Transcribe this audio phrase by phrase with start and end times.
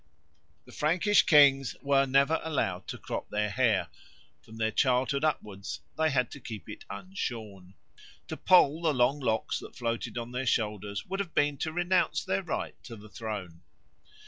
[0.65, 3.87] The Frankish kings were never allowed to crop their hair;
[4.41, 7.75] from their childhood upwards they had to keep it unshorn.
[8.27, 12.23] To poll the long locks that floated on their shoulders would have been to renounce
[12.23, 13.61] their right to the throne.